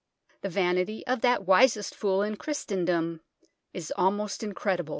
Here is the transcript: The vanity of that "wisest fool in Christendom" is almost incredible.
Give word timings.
The 0.41 0.49
vanity 0.49 1.05
of 1.05 1.21
that 1.21 1.45
"wisest 1.45 1.93
fool 1.93 2.23
in 2.23 2.35
Christendom" 2.37 3.21
is 3.71 3.93
almost 3.95 4.41
incredible. 4.41 4.89